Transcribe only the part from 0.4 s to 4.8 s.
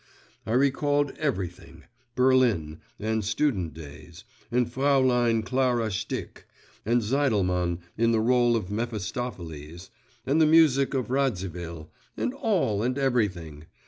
I recalled everything: Berlin, and student days, and